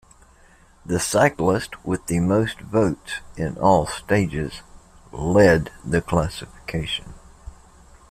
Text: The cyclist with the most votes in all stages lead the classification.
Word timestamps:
The 0.83 0.99
cyclist 0.99 1.85
with 1.85 2.07
the 2.07 2.19
most 2.21 2.59
votes 2.59 3.19
in 3.37 3.55
all 3.59 3.85
stages 3.85 4.63
lead 5.11 5.69
the 5.85 6.01
classification. 6.01 7.13